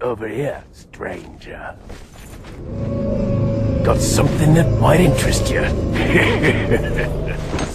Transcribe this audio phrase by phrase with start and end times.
[0.00, 1.76] Over here, stranger.
[3.84, 5.60] Got something that might interest you.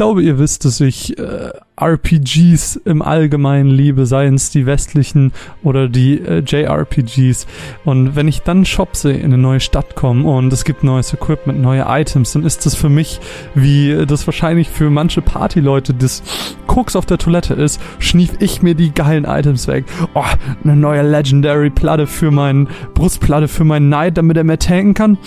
[0.00, 5.30] Ich glaube, ihr wisst, dass ich äh, RPGs im Allgemeinen liebe, seien es die westlichen
[5.62, 7.46] oder die äh, JRPGs.
[7.84, 11.12] Und wenn ich dann Shop sehe, in eine neue Stadt komme und es gibt neues
[11.12, 13.20] Equipment, neue Items, dann ist das für mich,
[13.54, 16.22] wie das wahrscheinlich für manche Partyleute das
[16.66, 19.84] Koks auf der Toilette ist, schnief ich mir die geilen Items weg.
[20.14, 20.24] Oh,
[20.64, 25.18] eine neue Legendary Platte für meinen, Brustplatte für meinen Knight, damit er mehr tanken kann.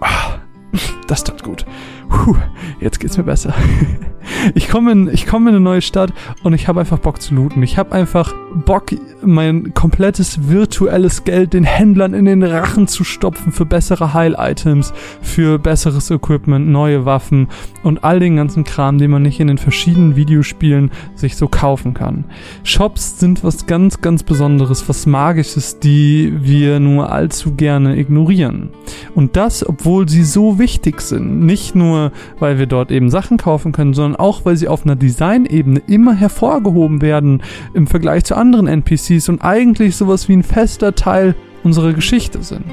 [0.00, 1.66] Oh, das tut gut.
[2.08, 2.34] Puh,
[2.80, 3.52] jetzt geht's mir besser.
[4.54, 6.12] Ich komme in, ich komme in eine neue Stadt
[6.42, 7.62] und ich habe einfach Bock zu looten.
[7.62, 8.86] Ich habe einfach Bock,
[9.22, 15.58] mein komplettes virtuelles Geld den Händlern in den Rachen zu stopfen für bessere Heil-Items, für
[15.58, 17.48] besseres Equipment, neue Waffen
[17.82, 21.94] und all den ganzen Kram, den man nicht in den verschiedenen Videospielen sich so kaufen
[21.94, 22.24] kann.
[22.64, 28.70] Shops sind was ganz, ganz Besonderes, was Magisches, die wir nur allzu gerne ignorieren.
[29.14, 31.40] Und das, obwohl sie so wichtig sind.
[31.40, 34.96] Nicht nur, weil wir dort eben Sachen kaufen können, sondern auch, weil sie auf einer
[34.96, 37.42] Designebene immer hervorgehoben werden
[37.74, 42.64] im Vergleich zu anderen NPCs und eigentlich sowas wie ein fester Teil unserer Geschichte sind.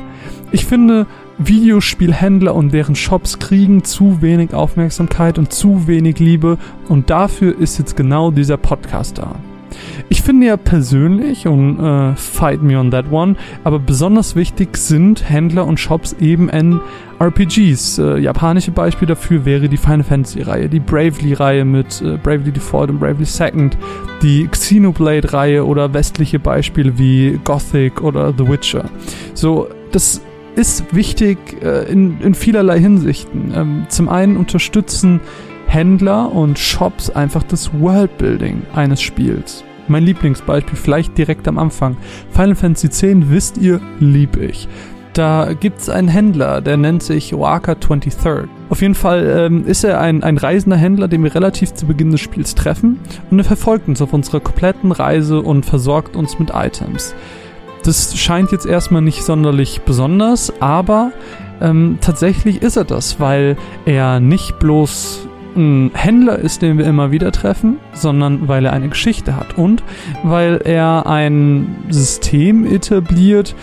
[0.51, 1.05] Ich finde,
[1.37, 7.79] Videospielhändler und deren Shops kriegen zu wenig Aufmerksamkeit und zu wenig Liebe und dafür ist
[7.79, 9.35] jetzt genau dieser Podcast da.
[10.09, 15.29] Ich finde ja persönlich, und äh, fight me on that one, aber besonders wichtig sind
[15.29, 16.79] Händler und Shops eben in
[17.19, 17.99] RPGs.
[17.99, 22.51] Äh, japanische Beispiel dafür wäre die Final Fantasy Reihe, die Bravely Reihe mit äh, Bravely
[22.51, 23.77] Default und Bravely Second,
[24.21, 28.89] die Xenoblade Reihe oder westliche Beispiele wie Gothic oder The Witcher.
[29.33, 30.21] So, das
[30.55, 33.53] ist wichtig äh, in, in vielerlei Hinsichten.
[33.55, 35.21] Ähm, zum einen unterstützen
[35.69, 39.63] Händler und Shops einfach das Worldbuilding eines Spiels.
[39.87, 41.95] Mein Lieblingsbeispiel, vielleicht direkt am Anfang.
[42.31, 44.67] Final Fantasy X, wisst ihr, lieb ich.
[45.13, 48.47] Da gibt's einen Händler, der nennt sich Oaka 23rd.
[48.69, 52.11] Auf jeden Fall ähm, ist er ein, ein reisender Händler, den wir relativ zu Beginn
[52.11, 52.99] des Spiels treffen
[53.29, 57.13] und er verfolgt uns auf unserer kompletten Reise und versorgt uns mit Items.
[57.83, 61.11] Das scheint jetzt erstmal nicht sonderlich besonders, aber
[61.61, 63.55] ähm, tatsächlich ist er das, weil
[63.85, 65.28] er nicht bloß
[65.59, 69.57] ein Händler ist, den wir immer wieder treffen, sondern weil er eine Geschichte hat.
[69.57, 69.83] Und
[70.23, 73.55] weil er ein System etabliert,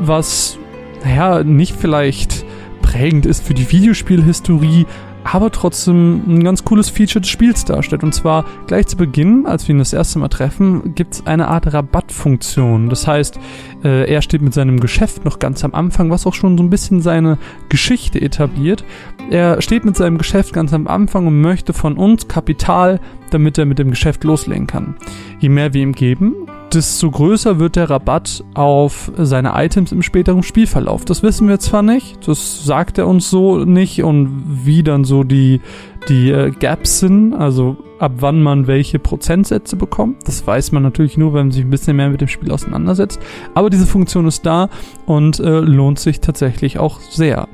[0.00, 0.58] was,
[1.04, 2.44] naja, nicht vielleicht
[2.82, 4.86] prägend ist für die Videospielhistorie,
[5.24, 8.02] aber trotzdem ein ganz cooles Feature des Spiels darstellt.
[8.02, 11.48] Und zwar gleich zu Beginn, als wir ihn das erste Mal treffen, gibt es eine
[11.48, 12.88] Art Rabattfunktion.
[12.88, 13.38] Das heißt,
[13.84, 16.70] äh, er steht mit seinem Geschäft noch ganz am Anfang, was auch schon so ein
[16.70, 18.84] bisschen seine Geschichte etabliert.
[19.30, 23.66] Er steht mit seinem Geschäft ganz am Anfang und möchte von uns Kapital, damit er
[23.66, 24.96] mit dem Geschäft loslegen kann.
[25.40, 26.34] Je mehr wir ihm geben,
[26.72, 31.04] desto größer wird der Rabatt auf seine Items im späteren Spielverlauf.
[31.04, 35.24] Das wissen wir zwar nicht, das sagt er uns so nicht und wie dann so
[35.24, 35.60] die,
[36.08, 40.26] die äh, Gaps sind, also ab wann man welche Prozentsätze bekommt.
[40.26, 43.20] Das weiß man natürlich nur, wenn man sich ein bisschen mehr mit dem Spiel auseinandersetzt.
[43.54, 44.68] Aber diese Funktion ist da
[45.06, 47.48] und äh, lohnt sich tatsächlich auch sehr.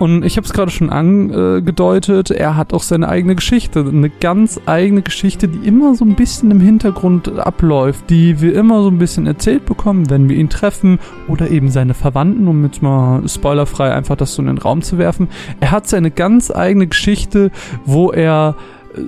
[0.00, 4.58] Und ich habe es gerade schon angedeutet, er hat auch seine eigene Geschichte, eine ganz
[4.64, 8.96] eigene Geschichte, die immer so ein bisschen im Hintergrund abläuft, die wir immer so ein
[8.96, 13.92] bisschen erzählt bekommen, wenn wir ihn treffen oder eben seine Verwandten, um jetzt mal spoilerfrei
[13.92, 15.28] einfach das so in den Raum zu werfen.
[15.60, 17.50] Er hat seine ganz eigene Geschichte,
[17.84, 18.56] wo er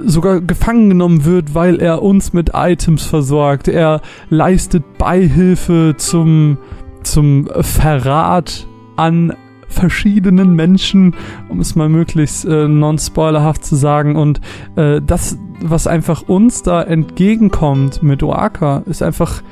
[0.04, 3.66] sogar gefangen genommen wird, weil er uns mit Items versorgt.
[3.66, 6.58] Er leistet Beihilfe zum,
[7.02, 8.66] zum Verrat
[8.96, 9.32] an
[9.72, 11.14] verschiedenen Menschen,
[11.48, 14.16] um es mal möglichst äh, non-spoilerhaft zu sagen.
[14.16, 14.40] Und
[14.76, 19.42] äh, das, was einfach uns da entgegenkommt mit Oaka, ist einfach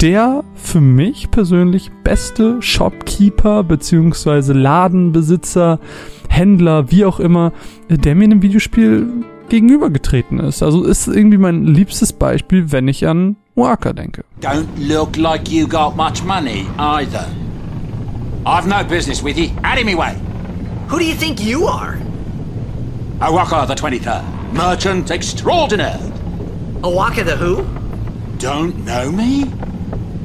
[0.00, 5.78] der für mich persönlich beste Shopkeeper beziehungsweise Ladenbesitzer,
[6.28, 7.52] Händler, wie auch immer,
[7.88, 10.62] der mir in einem Videospiel gegenübergetreten ist.
[10.62, 14.24] Also ist irgendwie mein liebstes Beispiel, wenn ich an Oaka denke.
[14.40, 17.26] Don't look like you got much money either.
[18.44, 19.50] I've no business with you.
[19.62, 20.16] Out of me way.
[20.88, 21.96] Who do you think you are?
[23.20, 24.52] Awaka the 23rd.
[24.52, 26.00] Merchant extraordinaire.
[26.82, 27.64] Awaka the who?
[28.38, 29.44] Don't know me?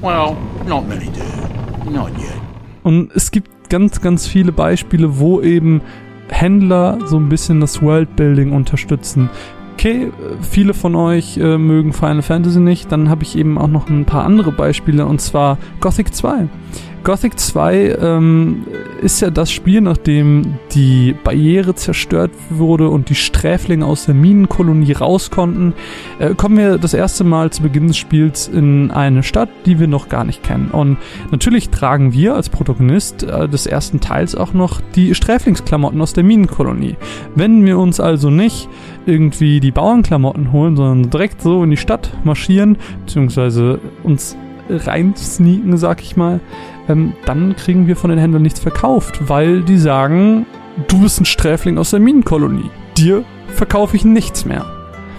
[0.01, 0.35] Well,
[0.65, 1.91] not many do.
[1.91, 2.41] Not yet.
[2.83, 5.81] Und es gibt ganz, ganz viele Beispiele, wo eben
[6.29, 9.29] Händler so ein bisschen das Worldbuilding unterstützen.
[9.73, 10.11] Okay,
[10.41, 14.05] viele von euch äh, mögen Final Fantasy nicht, dann habe ich eben auch noch ein
[14.05, 16.47] paar andere Beispiele und zwar Gothic 2.
[17.07, 18.65] Gothic 2 ähm,
[19.01, 24.91] ist ja das Spiel, nachdem die Barriere zerstört wurde und die Sträflinge aus der Minenkolonie
[24.91, 25.73] raus konnten,
[26.19, 29.87] äh, kommen wir das erste Mal zu Beginn des Spiels in eine Stadt, die wir
[29.87, 30.69] noch gar nicht kennen.
[30.69, 30.97] Und
[31.31, 36.25] natürlich tragen wir als Protagonist äh, des ersten Teils auch noch die Sträflingsklamotten aus der
[36.25, 36.97] Minenkolonie.
[37.35, 38.67] Wenn wir uns also nicht
[39.05, 44.35] irgendwie die Bauernklamotten holen, sondern direkt so in die Stadt marschieren, beziehungsweise uns
[44.69, 46.41] reinsneaken, sag ich mal,
[46.87, 50.45] ähm, dann kriegen wir von den Händlern nichts verkauft, weil die sagen,
[50.87, 52.69] du bist ein Sträfling aus der Minenkolonie.
[52.97, 54.65] Dir verkaufe ich nichts mehr.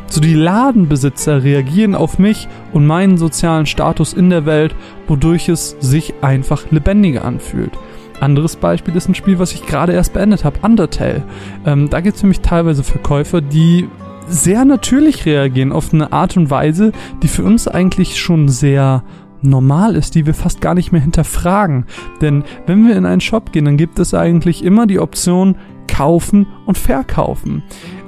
[0.06, 4.74] So die Ladenbesitzer reagieren auf mich und meinen sozialen Status in der Welt,
[5.06, 7.72] wodurch es sich einfach lebendiger anfühlt.
[8.20, 11.22] Anderes Beispiel ist ein Spiel, was ich gerade erst beendet habe, Undertale.
[11.66, 13.86] Ähm, da gibt es nämlich teilweise Verkäufer, die
[14.28, 16.92] sehr natürlich reagieren auf eine Art und Weise,
[17.22, 19.02] die für uns eigentlich schon sehr
[19.42, 21.86] normal ist, die wir fast gar nicht mehr hinterfragen.
[22.20, 25.56] Denn wenn wir in einen Shop gehen, dann gibt es eigentlich immer die Option
[25.86, 27.62] kaufen und verkaufen.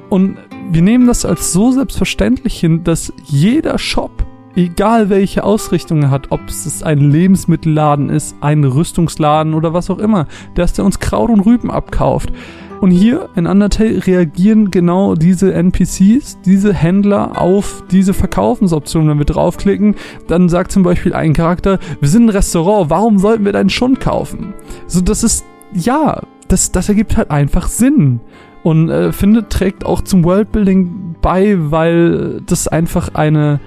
[0.09, 0.37] Und
[0.71, 4.25] wir nehmen das als so selbstverständlich hin, dass jeder Shop,
[4.55, 9.99] egal welche Ausrichtung er hat, ob es ein Lebensmittelladen ist, ein Rüstungsladen oder was auch
[9.99, 12.33] immer, dass der uns Kraut und Rüben abkauft.
[12.81, 19.07] Und hier in Undertale reagieren genau diese NPCs, diese Händler auf diese Verkaufensoption.
[19.07, 19.97] Wenn wir draufklicken,
[20.29, 24.01] dann sagt zum Beispiel ein Charakter, wir sind ein Restaurant, warum sollten wir deinen Schund
[24.01, 24.55] kaufen?
[24.87, 25.45] So, das ist,
[25.75, 28.21] ja, das, das ergibt halt einfach Sinn.
[28.63, 33.61] Und äh, finde, trägt auch zum Worldbuilding bei, weil das einfach eine,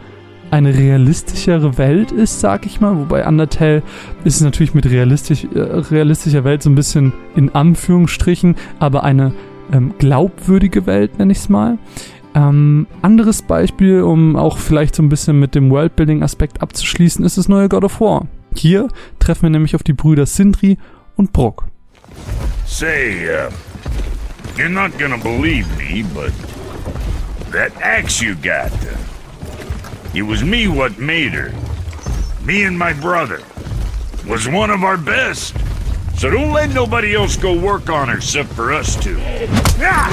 [0.54, 2.96] eine realistischere Welt ist, sag ich mal.
[2.96, 3.82] Wobei Undertale
[4.24, 9.34] ist natürlich mit realistisch, äh, realistischer Welt so ein bisschen in Anführungsstrichen, aber eine
[9.72, 11.80] ähm, glaubwürdige Welt, nenne ich es mal.
[12.36, 17.48] Ähm, anderes Beispiel, um auch vielleicht so ein bisschen mit dem Worldbuilding-Aspekt abzuschließen, ist das
[17.50, 18.28] neue God of War.
[18.56, 20.78] Hier treffen wir nämlich auf die Brüder Sindri
[21.16, 21.66] und Brock.
[22.68, 23.52] Say, uh,
[24.56, 26.32] you're not gonna believe me, but
[27.52, 29.13] that axe you got, uh,
[30.14, 31.52] it was me what made her.
[32.46, 33.42] Me and my brother.
[34.28, 35.56] Was one of our best.
[36.18, 39.18] So don't let nobody else go work on her except for us two.
[39.82, 40.10] Ah!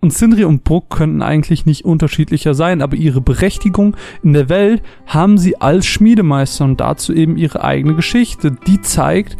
[0.00, 4.82] Und Sindri und Brook könnten eigentlich nicht unterschiedlicher sein, aber ihre Berechtigung in der Welt
[5.06, 9.36] haben sie als Schmiedemeister und dazu eben ihre eigene Geschichte, die zeigt,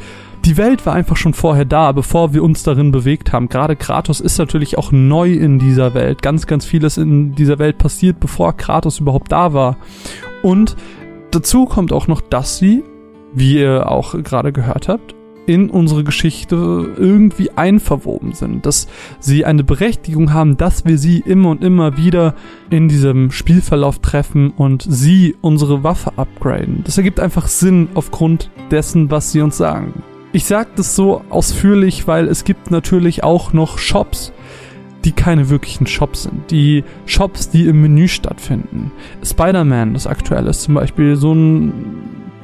[0.46, 3.48] die Welt war einfach schon vorher da, bevor wir uns darin bewegt haben.
[3.48, 6.22] Gerade Kratos ist natürlich auch neu in dieser Welt.
[6.22, 9.76] Ganz, ganz vieles in dieser Welt passiert, bevor Kratos überhaupt da war.
[10.42, 10.76] Und
[11.32, 12.84] dazu kommt auch noch, dass sie,
[13.34, 15.16] wie ihr auch gerade gehört habt,
[15.46, 18.86] in unsere Geschichte irgendwie einverwoben sind, dass
[19.18, 22.34] sie eine Berechtigung haben, dass wir sie immer und immer wieder
[22.70, 26.82] in diesem Spielverlauf treffen und sie unsere Waffe upgraden.
[26.84, 30.04] Das ergibt einfach Sinn aufgrund dessen, was sie uns sagen.
[30.36, 34.34] Ich sage das so ausführlich, weil es gibt natürlich auch noch Shops,
[35.02, 36.50] die keine wirklichen Shops sind.
[36.50, 38.92] Die Shops, die im Menü stattfinden.
[39.24, 41.72] Spider-Man, das aktuelle, ist zum Beispiel so ein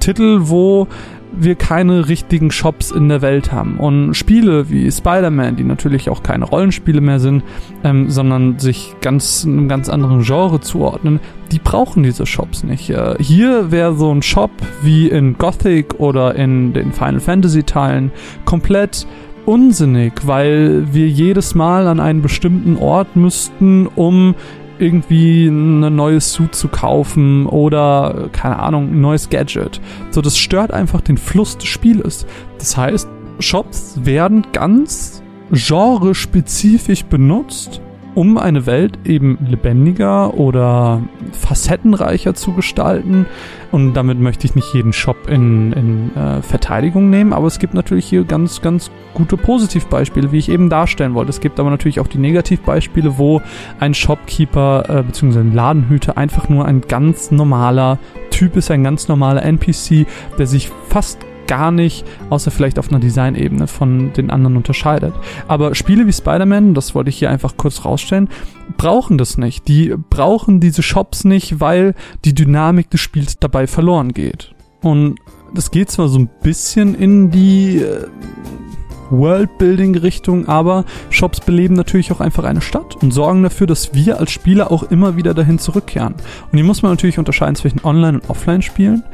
[0.01, 0.89] Titel, wo
[1.35, 3.79] wir keine richtigen Shops in der Welt haben.
[3.79, 7.43] Und Spiele wie Spider-Man, die natürlich auch keine Rollenspiele mehr sind,
[7.85, 11.21] ähm, sondern sich ganz einem ganz anderen Genre zuordnen,
[11.51, 12.91] die brauchen diese Shops nicht.
[12.91, 14.51] Äh, hier wäre so ein Shop
[14.83, 18.13] wie in Gothic oder in den Final Fantasy Teilen
[18.45, 19.07] komplett
[19.45, 24.35] unsinnig, weil wir jedes Mal an einen bestimmten Ort müssten, um
[24.83, 29.81] irgendwie ein neues Suit zu kaufen oder, keine Ahnung, ein neues Gadget.
[30.11, 32.27] So, das stört einfach den Fluss des Spieles.
[32.59, 33.09] Das heißt,
[33.39, 37.81] Shops werden ganz genrespezifisch benutzt,
[38.15, 41.03] um eine Welt eben lebendiger oder
[41.33, 43.27] facettenreicher zu gestalten.
[43.71, 47.73] Und damit möchte ich nicht jeden Shop in, in äh, Verteidigung nehmen, aber es gibt
[47.73, 51.31] natürlich hier ganz, ganz gute Positivbeispiele, wie ich eben darstellen wollte.
[51.31, 53.41] Es gibt aber natürlich auch die Negativbeispiele, wo
[53.81, 55.41] ein Shopkeeper äh, bzw.
[55.41, 57.99] ein Ladenhüter einfach nur ein ganz normaler
[58.31, 60.07] Typ ist, ein ganz normaler NPC,
[60.39, 61.19] der sich fast
[61.53, 65.13] gar nicht, außer vielleicht auf einer Designebene von den anderen unterscheidet.
[65.49, 68.31] Aber Spiele wie Spider-Man, das wollte ich hier einfach kurz rausstellen,
[68.79, 69.69] brauchen das nicht.
[69.69, 71.95] Die brauchen diese Shops nicht, weil
[72.25, 74.55] die Dynamik des Spiels dabei verloren geht.
[74.81, 75.17] Und
[75.55, 78.07] das geht zwar so ein bisschen in die äh,
[79.11, 84.31] Worldbuilding-Richtung, aber Shops beleben natürlich auch einfach eine Stadt und sorgen dafür, dass wir als
[84.31, 86.15] Spieler auch immer wieder dahin zurückkehren.
[86.51, 89.05] Und hier muss man natürlich unterscheiden zwischen Online- und Offline-Spielen.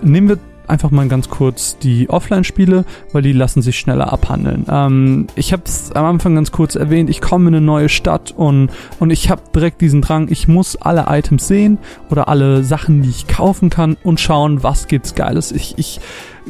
[0.00, 0.38] Nehmen wir
[0.68, 4.66] einfach mal ganz kurz die Offline-Spiele, weil die lassen sich schneller abhandeln.
[4.70, 8.32] Ähm, ich habe es am Anfang ganz kurz erwähnt, ich komme in eine neue Stadt
[8.36, 11.78] und, und ich habe direkt diesen Drang, ich muss alle Items sehen
[12.10, 15.52] oder alle Sachen, die ich kaufen kann und schauen, was gibt's Geiles.
[15.52, 16.00] Ich, ich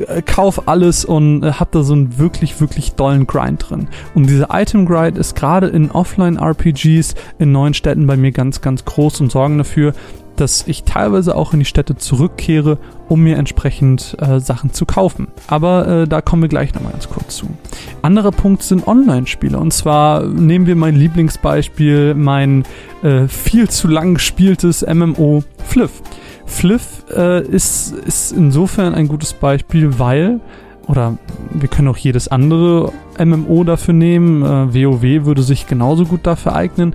[0.06, 3.88] äh, kauf alles und äh, hab da so einen wirklich, wirklich dollen Grind drin.
[4.14, 8.84] Und dieser Item Grind ist gerade in Offline-RPGs in neuen Städten bei mir ganz, ganz
[8.84, 9.94] groß und sorgen dafür,
[10.40, 12.78] dass ich teilweise auch in die Städte zurückkehre,
[13.08, 15.28] um mir entsprechend äh, Sachen zu kaufen.
[15.46, 17.46] Aber äh, da kommen wir gleich nochmal ganz kurz zu.
[18.02, 19.58] Anderer Punkt sind Online-Spiele.
[19.58, 22.64] Und zwar nehmen wir mein Lieblingsbeispiel, mein
[23.02, 26.02] äh, viel zu lang gespieltes MMO Fliff.
[26.46, 30.40] Fliff äh, ist, ist insofern ein gutes Beispiel, weil,
[30.86, 31.18] oder
[31.52, 32.92] wir können auch jedes andere
[33.22, 36.94] MMO dafür nehmen, äh, WoW würde sich genauso gut dafür eignen.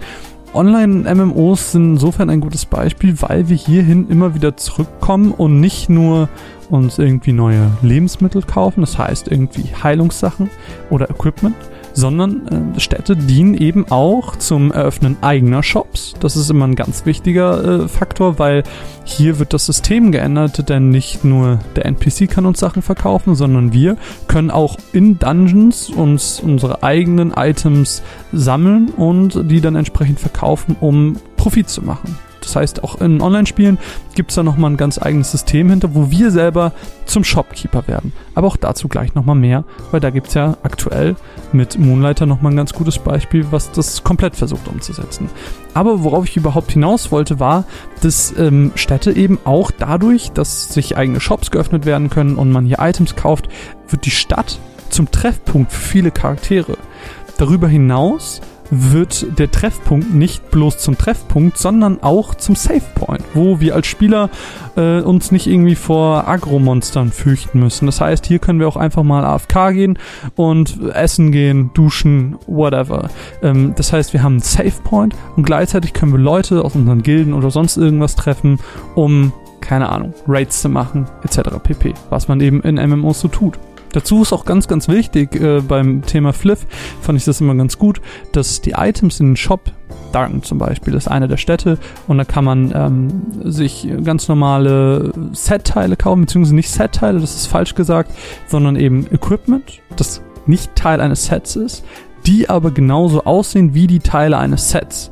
[0.54, 6.30] Online-MMOs sind insofern ein gutes Beispiel, weil wir hierhin immer wieder zurückkommen und nicht nur
[6.70, 10.50] uns irgendwie neue Lebensmittel kaufen, das heißt irgendwie Heilungssachen
[10.90, 11.56] oder Equipment,
[11.94, 16.14] sondern äh, Städte dienen eben auch zum Eröffnen eigener Shops.
[16.20, 18.64] Das ist immer ein ganz wichtiger äh, Faktor, weil
[19.04, 23.74] hier wird das System geändert, denn nicht nur der NPC kann uns Sachen verkaufen, sondern
[23.74, 23.98] wir
[24.28, 31.18] können auch in Dungeons uns unsere eigenen Items sammeln und die dann entsprechend verkaufen, um
[31.38, 32.18] Profit zu machen.
[32.44, 33.78] Das heißt, auch in Online-Spielen
[34.16, 36.74] gibt es da nochmal ein ganz eigenes System hinter, wo wir selber
[37.06, 38.14] zum Shopkeeper werden.
[38.36, 41.16] Aber auch dazu gleich nochmal mehr, weil da gibt es ja aktuell
[41.52, 45.30] mit Moonlighter nochmal ein ganz gutes Beispiel, was das komplett versucht umzusetzen.
[45.74, 47.66] Aber worauf ich überhaupt hinaus wollte, war,
[48.02, 52.66] dass ähm, Städte eben auch dadurch, dass sich eigene Shops geöffnet werden können und man
[52.66, 53.50] hier Items kauft,
[53.90, 54.60] wird die Stadt
[54.90, 56.78] zum Treffpunkt für viele Charaktere.
[57.38, 58.42] Darüber hinaus
[58.82, 63.88] wird der Treffpunkt nicht bloß zum Treffpunkt, sondern auch zum Save Point, wo wir als
[63.88, 64.30] Spieler
[64.76, 67.86] äh, uns nicht irgendwie vor Agro-Monstern fürchten müssen.
[67.86, 70.00] Das heißt, hier können wir auch einfach mal AFK gehen
[70.36, 73.10] und essen gehen, duschen, whatever.
[73.42, 77.04] Ähm, das heißt, wir haben einen Save Point und gleichzeitig können wir Leute aus unseren
[77.04, 78.60] Gilden oder sonst irgendwas treffen,
[78.96, 81.58] um keine Ahnung, Raids zu machen, etc.
[81.64, 81.94] pp.
[82.10, 83.58] Was man eben in MMOs so tut.
[83.94, 86.66] Dazu ist auch ganz, ganz wichtig äh, beim Thema Fliff,
[87.02, 88.02] fand ich das immer ganz gut,
[88.34, 89.72] dass die Items in den Shop,
[90.12, 95.14] Darken zum Beispiel, ist eine der Städte und da kann man ähm, sich ganz normale
[95.32, 98.12] Set-Teile kaufen, beziehungsweise nicht Set-Teile, das ist falsch gesagt,
[98.48, 101.86] sondern eben Equipment, das nicht Teil eines Sets ist,
[102.26, 105.12] die aber genauso aussehen wie die Teile eines Sets.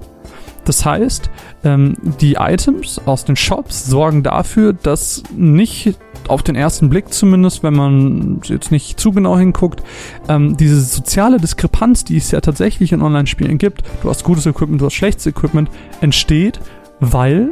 [0.65, 1.29] Das heißt,
[1.63, 5.97] ähm, die Items aus den Shops sorgen dafür, dass nicht
[6.31, 9.83] auf den ersten Blick zumindest, wenn man jetzt nicht zu genau hinguckt,
[10.29, 14.81] ähm, diese soziale Diskrepanz, die es ja tatsächlich in Online-Spielen gibt, du hast gutes Equipment,
[14.81, 15.69] du hast schlechtes Equipment,
[15.99, 16.59] entsteht,
[16.99, 17.49] weil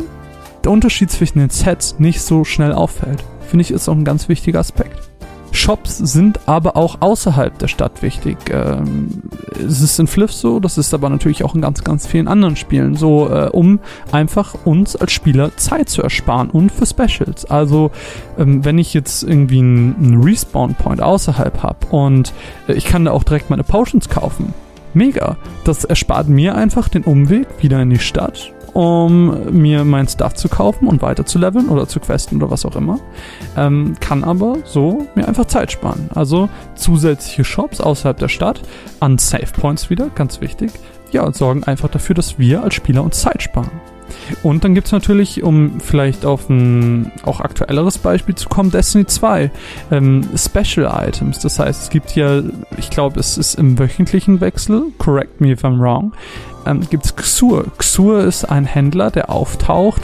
[0.63, 3.23] der Unterschied zwischen den Sets nicht so schnell auffällt.
[3.47, 5.08] Finde ich, ist auch ein ganz wichtiger Aspekt.
[5.51, 8.37] Shops sind aber auch außerhalb der Stadt wichtig.
[8.51, 9.21] Ähm,
[9.55, 12.55] es ist in Fliff so, das ist aber natürlich auch in ganz, ganz vielen anderen
[12.55, 13.79] Spielen so, äh, um
[14.11, 17.45] einfach uns als Spieler Zeit zu ersparen und für Specials.
[17.45, 17.91] Also,
[18.37, 22.33] ähm, wenn ich jetzt irgendwie einen Respawn-Point außerhalb habe und
[22.67, 24.53] äh, ich kann da auch direkt meine Potions kaufen.
[24.93, 25.37] Mega.
[25.65, 30.47] Das erspart mir einfach den Umweg wieder in die Stadt um mir mein Stuff zu
[30.47, 32.97] kaufen und weiter zu leveln oder zu questen oder was auch immer.
[33.57, 36.09] Ähm, kann aber so mir einfach Zeit sparen.
[36.15, 38.61] Also zusätzliche Shops außerhalb der Stadt
[39.01, 40.71] an Save Points wieder, ganz wichtig.
[41.11, 43.81] Ja, und sorgen einfach dafür, dass wir als Spieler uns Zeit sparen.
[44.43, 49.05] Und dann gibt es natürlich, um vielleicht auf ein auch aktuelleres Beispiel zu kommen, Destiny
[49.05, 49.51] 2.
[49.91, 51.39] Ähm, Special Items.
[51.39, 52.41] Das heißt, es gibt ja,
[52.77, 56.13] ich glaube, es ist im wöchentlichen Wechsel, correct me if I'm wrong,
[56.65, 57.65] ähm, gibt es Xur.
[57.77, 60.01] Xur ist ein Händler, der auftaucht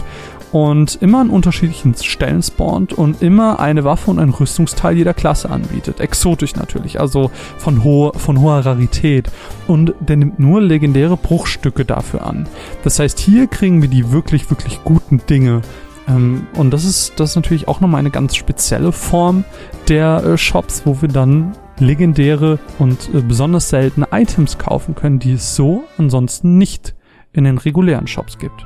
[0.56, 5.50] und immer an unterschiedlichen Stellen spawnt und immer eine Waffe und ein Rüstungsteil jeder Klasse
[5.50, 6.00] anbietet.
[6.00, 9.30] Exotisch natürlich, also von, ho von hoher Rarität.
[9.68, 12.48] Und der nimmt nur legendäre Bruchstücke dafür an.
[12.86, 15.62] Das heißt, hier kriegen wir die wirklich, wirklich guten Dinge.
[16.08, 19.44] Ähm, und das ist, das ist natürlich auch nochmal eine ganz spezielle Form
[19.90, 25.34] der äh, Shops, wo wir dann legendäre und äh, besonders seltene Items kaufen können, die
[25.34, 26.96] es so ansonsten nicht
[27.34, 28.66] in den regulären Shops gibt.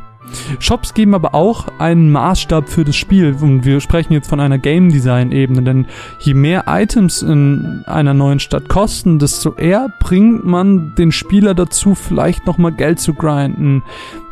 [0.60, 3.36] Shops geben aber auch einen Maßstab für das Spiel.
[3.42, 5.86] Und wir sprechen jetzt von einer Game Design Ebene, denn
[6.20, 11.96] je mehr Items in einer neuen Stadt kosten, desto eher bringt man den Spieler dazu,
[11.96, 13.84] vielleicht nochmal Geld zu grinden,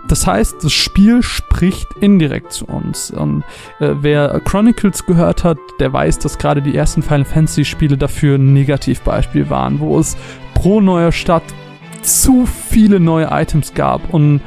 [0.08, 3.12] das heißt, das Spiel spricht indirekt zu uns.
[3.12, 3.44] Und
[3.80, 8.38] äh, wer Chronicles gehört hat, der weiß, dass gerade die ersten Final Fantasy Spiele dafür
[8.38, 10.16] ein Negativbeispiel waren, wo es
[10.54, 11.44] pro neuer Stadt
[12.02, 14.14] zu viele neue Items gab.
[14.14, 14.40] Und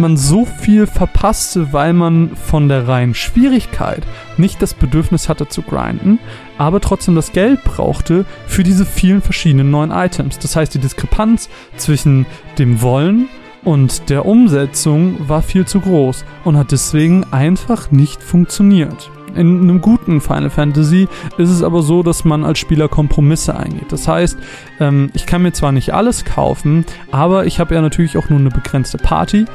[0.00, 4.02] man so viel verpasste, weil man von der reinen Schwierigkeit
[4.36, 6.18] nicht das Bedürfnis hatte zu grinden,
[6.58, 10.38] aber trotzdem das Geld brauchte für diese vielen verschiedenen neuen Items.
[10.38, 12.26] Das heißt, die Diskrepanz zwischen
[12.58, 13.28] dem Wollen
[13.64, 19.10] und der Umsetzung war viel zu groß und hat deswegen einfach nicht funktioniert.
[19.34, 21.08] In einem guten Final Fantasy
[21.38, 23.90] ist es aber so, dass man als Spieler Kompromisse eingeht.
[23.90, 24.36] Das heißt,
[24.78, 28.38] ähm, ich kann mir zwar nicht alles kaufen, aber ich habe ja natürlich auch nur
[28.38, 29.46] eine begrenzte Party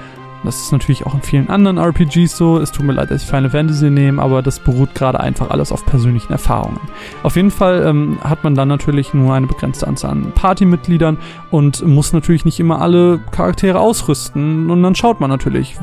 [0.44, 2.58] das ist natürlich auch in vielen anderen RPGs so.
[2.60, 5.72] Es tut mir leid, dass ich Final Fantasy nehme, aber das beruht gerade einfach alles
[5.72, 6.80] auf persönlichen Erfahrungen.
[7.24, 11.18] Auf jeden Fall ähm, hat man dann natürlich nur eine begrenzte Anzahl an Partymitgliedern
[11.52, 14.70] und muss natürlich nicht immer alle Charaktere ausrüsten.
[14.70, 15.78] Und dann schaut man natürlich,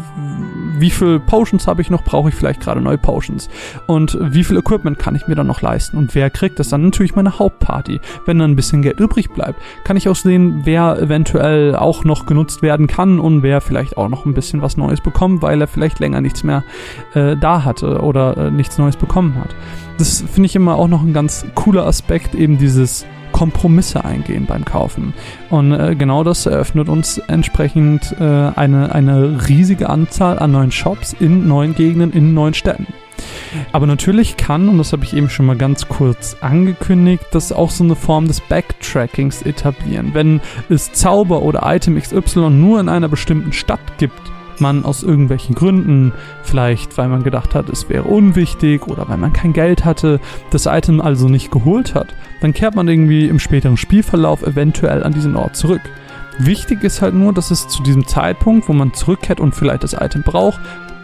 [0.79, 3.49] wie viel Potions habe ich noch, brauche ich vielleicht gerade neue Potions
[3.87, 6.83] und wie viel Equipment kann ich mir dann noch leisten und wer kriegt das dann
[6.83, 8.01] natürlich meine Hauptparty.
[8.27, 12.27] Wenn dann ein bisschen Geld übrig bleibt, kann ich auch sehen, wer eventuell auch noch
[12.27, 15.67] genutzt werden kann und wer vielleicht auch noch ein bisschen was Neues bekommt, weil er
[15.67, 16.65] vielleicht länger nichts mehr
[17.15, 19.55] äh, da hatte oder äh, nichts Neues bekommen hat.
[19.99, 24.65] Das finde ich immer auch noch ein ganz cooler Aspekt, eben dieses Kompromisse eingehen beim
[24.65, 25.13] Kaufen.
[25.51, 31.17] Und äh, genau das eröffnet uns entsprechend äh, eine, eine riesige Anzahl an neuen Shops
[31.19, 32.87] in neuen Gegenden, in neuen Städten.
[33.73, 37.71] Aber natürlich kann, und das habe ich eben schon mal ganz kurz angekündigt, das auch
[37.71, 40.11] so eine Form des Backtrackings etablieren.
[40.13, 45.55] Wenn es Zauber oder Item XY nur in einer bestimmten Stadt gibt, man aus irgendwelchen
[45.55, 50.21] Gründen, vielleicht weil man gedacht hat, es wäre unwichtig oder weil man kein Geld hatte,
[50.51, 55.13] das Item also nicht geholt hat, dann kehrt man irgendwie im späteren Spielverlauf eventuell an
[55.13, 55.83] diesen Ort zurück.
[56.39, 59.93] Wichtig ist halt nur, dass es zu diesem Zeitpunkt, wo man zurückkehrt und vielleicht das
[59.93, 60.61] Item braucht,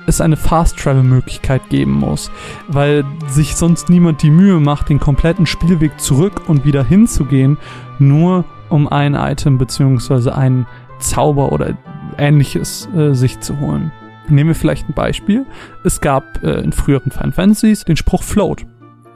[0.06, 2.30] es eine Fast-Travel-Möglichkeit geben muss,
[2.68, 7.58] weil sich sonst niemand die Mühe macht, den kompletten Spielweg zurück und wieder hinzugehen,
[7.98, 10.30] nur um ein Item bzw.
[10.30, 10.66] einen
[10.98, 11.76] Zauber oder
[12.20, 13.92] ähnliches äh, sich zu holen.
[14.28, 15.44] Nehmen wir vielleicht ein Beispiel.
[15.84, 18.64] Es gab äh, in früheren Final Fantasies den Spruch Float.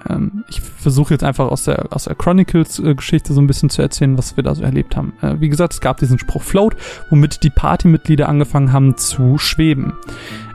[0.09, 4.19] Ähm, ich versuche jetzt einfach aus der, aus der Chronicles-Geschichte so ein bisschen zu erzählen,
[4.19, 5.15] was wir da so erlebt haben.
[5.23, 6.77] Äh, wie gesagt, es gab diesen Spruch Float,
[7.11, 9.95] womit die Partymitglieder angefangen haben zu schweben.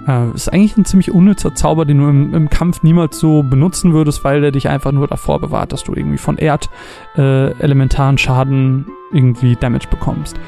[0.08, 3.94] Äh, ist eigentlich ein ziemlich unnützer Zauber, den du im, im, Kampf niemals so benutzen
[3.94, 6.70] würdest, weil der dich einfach nur davor bewahrt, dass du irgendwie von Erd
[7.18, 10.40] äh, elementaren Schaden irgendwie Damage bekommst.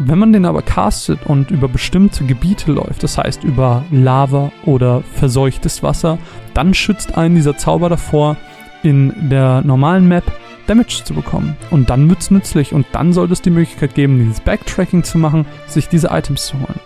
[0.00, 5.02] Wenn man den aber castet und über bestimmte Gebiete läuft, das heißt über Lava oder
[5.14, 6.18] verseuchtes Wasser,
[6.54, 8.36] dann schützt einen dieser Zauber davor,
[8.84, 10.24] in der normalen Map
[10.68, 11.56] Damage zu bekommen.
[11.70, 15.46] Und dann wird's nützlich und dann sollte es die Möglichkeit geben, dieses Backtracking zu machen,
[15.66, 16.78] sich diese Items zu holen.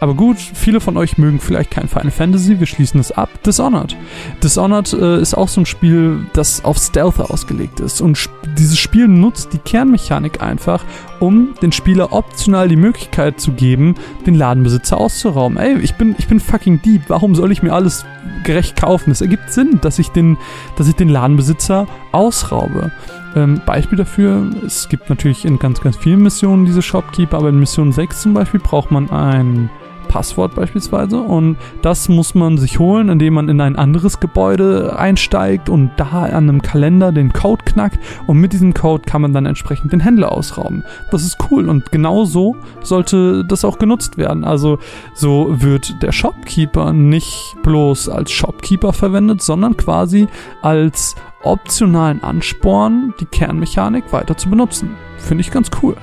[0.00, 3.28] Aber gut, viele von euch mögen vielleicht kein Final Fantasy, wir schließen es ab.
[3.44, 3.96] Dishonored.
[4.42, 8.00] Dishonored äh, ist auch so ein Spiel, das auf Stealth ausgelegt ist.
[8.00, 10.84] Und sp dieses Spiel nutzt die Kernmechanik einfach,
[11.20, 13.94] um den Spieler optional die Möglichkeit zu geben,
[14.26, 15.58] den Ladenbesitzer auszurauben.
[15.58, 17.02] Ey, ich bin, ich bin fucking Dieb.
[17.08, 18.04] Warum soll ich mir alles
[18.44, 19.10] gerecht kaufen?
[19.10, 20.36] Es ergibt Sinn, dass ich den,
[20.76, 22.90] dass ich den Ladenbesitzer ausraube.
[23.36, 27.60] Ähm, Beispiel dafür, es gibt natürlich in ganz, ganz vielen Missionen diese Shopkeeper, aber in
[27.60, 29.70] Mission 6 zum Beispiel braucht man ein
[30.08, 35.68] Passwort beispielsweise und das muss man sich holen, indem man in ein anderes Gebäude einsteigt
[35.68, 39.46] und da an einem Kalender den Code knackt und mit diesem Code kann man dann
[39.46, 40.84] entsprechend den Händler ausrauben.
[41.10, 44.44] Das ist cool und genau so sollte das auch genutzt werden.
[44.44, 44.78] Also
[45.14, 50.26] so wird der Shopkeeper nicht bloß als Shopkeeper verwendet, sondern quasi
[50.62, 54.96] als optionalen Ansporn, die Kernmechanik weiter zu benutzen.
[55.18, 55.96] Finde ich ganz cool.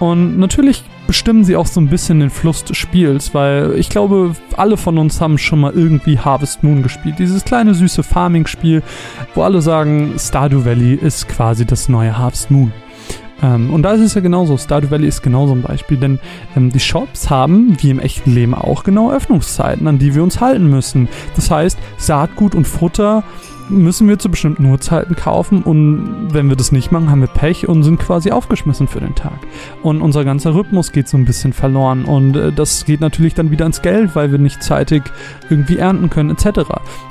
[0.00, 4.34] Und natürlich bestimmen sie auch so ein bisschen den Fluss des Spiels, weil ich glaube,
[4.56, 7.18] alle von uns haben schon mal irgendwie Harvest Moon gespielt.
[7.18, 8.82] Dieses kleine süße Farming-Spiel,
[9.34, 12.72] wo alle sagen, Stardew Valley ist quasi das neue Harvest Moon.
[13.42, 14.56] Ähm, und da ist es ja genauso.
[14.56, 16.18] Stardew Valley ist genauso ein Beispiel, denn
[16.56, 20.40] ähm, die Shops haben, wie im echten Leben auch, genau Öffnungszeiten, an die wir uns
[20.40, 21.08] halten müssen.
[21.36, 23.22] Das heißt, Saatgut und Futter
[23.70, 27.68] müssen wir zu bestimmten Uhrzeiten kaufen und wenn wir das nicht machen, haben wir Pech
[27.68, 29.38] und sind quasi aufgeschmissen für den Tag.
[29.82, 33.50] Und unser ganzer Rhythmus geht so ein bisschen verloren und äh, das geht natürlich dann
[33.50, 35.02] wieder ins Geld, weil wir nicht zeitig
[35.48, 36.60] irgendwie ernten können etc.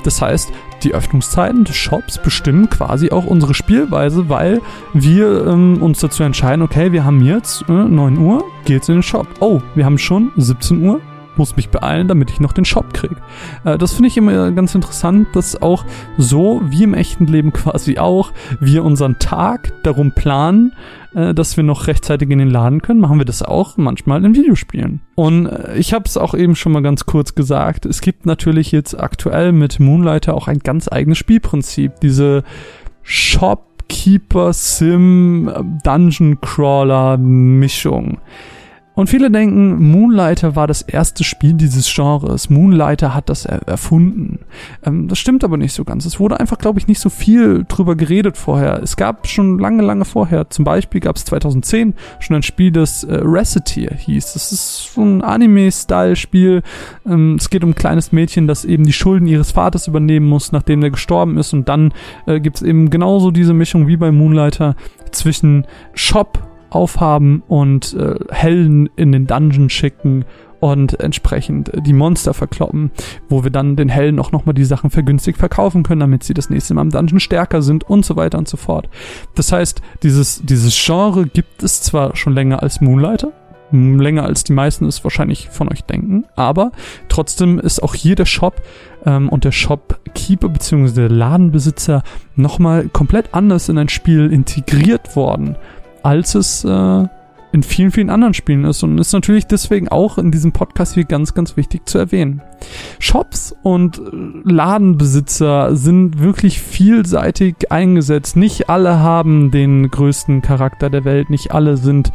[0.04, 4.60] Das heißt, die Öffnungszeiten des Shops bestimmen quasi auch unsere Spielweise, weil
[4.92, 9.02] wir ähm, uns dazu entscheiden, okay, wir haben jetzt äh, 9 Uhr, geht's in den
[9.02, 9.26] Shop.
[9.40, 11.00] Oh, wir haben schon 17 Uhr,
[11.36, 13.16] muss mich beeilen, damit ich noch den Shop kriege.
[13.64, 15.84] Äh, das finde ich immer ganz interessant, dass auch
[16.18, 20.72] so wie im echten Leben quasi auch wir unseren Tag darum planen,
[21.14, 24.34] äh, dass wir noch rechtzeitig in den Laden können, machen wir das auch manchmal in
[24.34, 25.00] Videospielen.
[25.14, 28.72] Und äh, ich habe es auch eben schon mal ganz kurz gesagt, es gibt natürlich
[28.72, 32.44] jetzt aktuell mit Moonlighter auch ein ganz eigenes Spielprinzip, diese
[33.02, 35.50] Shopkeeper Sim
[35.82, 38.18] Dungeon Crawler Mischung.
[39.00, 42.50] Und viele denken, Moonlighter war das erste Spiel dieses Genres.
[42.50, 44.40] Moonlighter hat das er erfunden.
[44.84, 46.04] Ähm, das stimmt aber nicht so ganz.
[46.04, 48.82] Es wurde einfach, glaube ich, nicht so viel drüber geredet vorher.
[48.82, 53.02] Es gab schon lange, lange vorher, zum Beispiel gab es 2010 schon ein Spiel, das
[53.02, 54.34] äh, Reciteer hieß.
[54.34, 56.60] Das ist so ein Anime-Style-Spiel.
[57.06, 60.52] Ähm, es geht um ein kleines Mädchen, das eben die Schulden ihres Vaters übernehmen muss,
[60.52, 61.54] nachdem der gestorben ist.
[61.54, 61.94] Und dann
[62.26, 64.76] äh, gibt es eben genauso diese Mischung wie bei Moonlighter
[65.10, 70.24] zwischen Shop aufhaben und äh, Helden in den Dungeon schicken
[70.60, 72.90] und entsprechend die Monster verkloppen,
[73.28, 76.50] wo wir dann den Helden auch nochmal die Sachen vergünstigt verkaufen können, damit sie das
[76.50, 78.88] nächste Mal im Dungeon stärker sind und so weiter und so fort.
[79.34, 83.32] Das heißt, dieses, dieses Genre gibt es zwar schon länger als Moonlighter,
[83.72, 86.72] länger als die meisten es wahrscheinlich von euch denken, aber
[87.08, 88.60] trotzdem ist auch hier der Shop
[89.06, 90.92] ähm, und der Shopkeeper bzw.
[90.92, 92.02] der Ladenbesitzer
[92.34, 95.56] nochmal komplett anders in ein Spiel integriert worden,
[96.02, 97.06] als es äh,
[97.52, 101.04] in vielen, vielen anderen Spielen ist und ist natürlich deswegen auch in diesem Podcast hier
[101.04, 102.42] ganz, ganz wichtig zu erwähnen.
[103.00, 104.02] Shops und äh,
[104.44, 108.36] Ladenbesitzer sind wirklich vielseitig eingesetzt.
[108.36, 112.12] Nicht alle haben den größten Charakter der Welt, nicht alle sind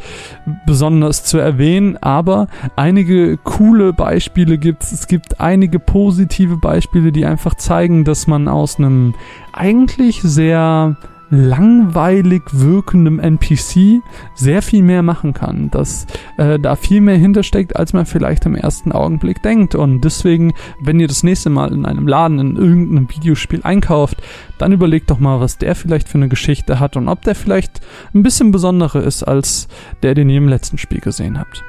[0.66, 4.92] besonders zu erwähnen, aber einige coole Beispiele gibt es.
[4.92, 9.14] Es gibt einige positive Beispiele, die einfach zeigen, dass man aus einem
[9.52, 10.96] eigentlich sehr
[11.30, 14.02] langweilig wirkendem NPC
[14.34, 18.54] sehr viel mehr machen kann, dass äh, da viel mehr hintersteckt, als man vielleicht im
[18.54, 19.74] ersten Augenblick denkt.
[19.74, 24.22] Und deswegen, wenn ihr das nächste Mal in einem Laden in irgendeinem Videospiel einkauft,
[24.58, 27.80] dann überlegt doch mal, was der vielleicht für eine Geschichte hat und ob der vielleicht
[28.14, 29.68] ein bisschen besonderer ist als
[30.02, 31.62] der, den ihr im letzten Spiel gesehen habt.